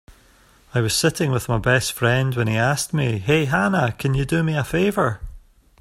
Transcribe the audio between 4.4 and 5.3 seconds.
me a favor?"